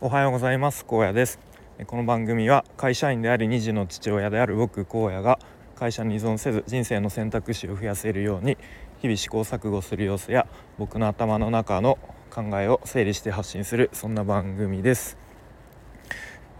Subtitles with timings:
[0.00, 0.84] おはようございます。
[0.84, 1.40] 高野です。
[1.88, 5.40] この番組は会社員であり2児の父親である僕荒野が
[5.74, 8.56] 会社に依存せず人生の選択肢を増やせるように
[9.00, 10.46] 日々試行錯誤する様子や
[10.78, 11.98] 僕の頭の中の
[12.30, 15.18] 考えを整理して発信するそんな番組です。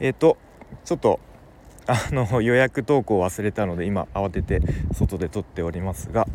[0.01, 0.37] えっ、ー、と
[0.85, 1.21] ちょっと
[1.87, 4.61] あの予約投稿忘れたので今慌てて
[4.93, 6.27] 外で撮っておりますが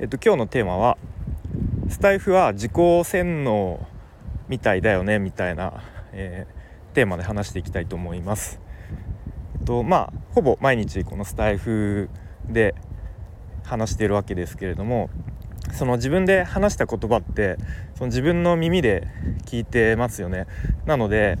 [0.00, 0.98] えっ、ー、と今日のテーマは
[1.88, 2.72] スタイフは自己
[3.04, 3.88] 洗脳
[4.48, 5.82] みたいだよねみたいな、
[6.12, 8.60] えー、テーマで話していきたいと思います。
[9.58, 12.08] えっとまあほぼ毎日このスタイフ
[12.48, 12.74] で
[13.64, 15.10] 話しているわけですけれども
[15.72, 17.58] その自分で話した言葉って
[17.94, 19.06] その自分の耳で
[19.44, 20.46] 聞いてますよね。
[20.86, 21.38] なので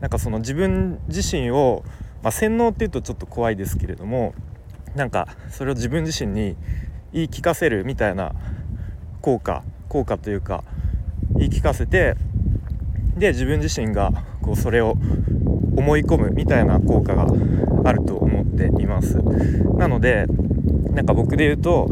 [0.00, 1.82] なんかその自分自身を、
[2.22, 4.34] まあ、洗脳っていうとちょっと怖いですけれども
[4.94, 6.56] なんかそれを自分自身に
[7.12, 8.32] 言い聞かせるみたいな
[9.20, 10.64] 効果効果というか
[11.36, 12.16] 言い聞かせて
[13.18, 14.96] で自分自身がこうそれを
[15.76, 17.26] 思い込むみたいな効果が
[17.84, 19.18] あると思っています。
[19.76, 20.26] なので
[20.92, 21.90] なんか僕で言うと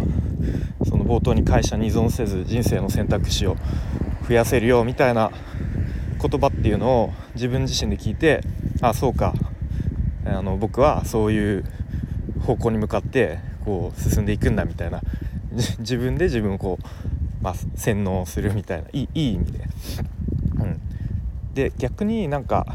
[0.84, 3.56] その冒頭に会社に依存せず人生の選択肢を
[4.28, 5.30] 増やせるよみたいな
[6.20, 8.42] 言葉っていうのを自分自身で聞いて
[8.80, 9.34] あそうか。
[10.24, 11.64] あの僕はそういう
[12.44, 15.00] 方向に向かってこう進んでいくんだみたいな。
[15.78, 18.88] 自分で自分をこう、まあ、洗脳するみたいな。
[18.92, 19.60] いいいい意味で。
[21.56, 22.66] で逆になんか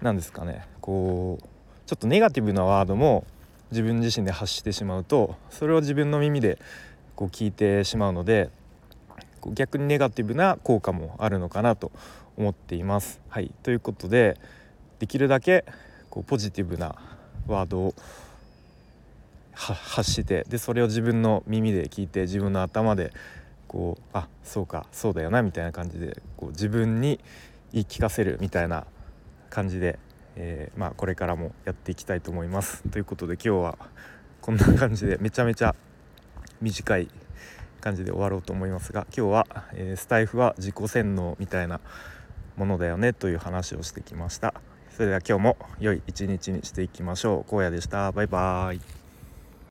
[0.00, 1.44] なんですかねこう
[1.86, 3.26] ちょっとネガティブなワードも
[3.72, 6.60] 自分自身で発してしまうとそれを自分の耳で
[7.16, 8.48] こう聞いてしまうので
[9.54, 11.90] 逆にネガティブな効果もあるのかなと
[12.36, 13.20] 思っています。
[13.28, 14.38] はい、ということで
[15.00, 15.64] できるだけ
[16.10, 16.94] こうポジティブな
[17.48, 17.94] ワードを
[19.52, 23.12] 発してでそれを自分の耳で聞いて自分の頭で
[23.66, 27.18] こうあそうかそうだよなみたいな感じでこう自分に
[27.74, 28.86] 言い聞かせるみたいな
[29.50, 29.98] 感じで、
[30.36, 32.88] えー、まあ、これからもやっていきたいと思います。
[32.88, 33.78] ということで今日は
[34.40, 35.74] こんな感じでめちゃめちゃ
[36.62, 37.08] 短い
[37.80, 41.80] 感じで終わろうと思いますが今日は、えー、スタイフは自己洗脳みたいな
[42.56, 44.54] ものだよねという話をしてきました。
[44.90, 47.56] それでは今日も良い一日にしていきましょう。
[47.56, 48.12] 荒野でした。
[48.12, 49.03] バイバーイ。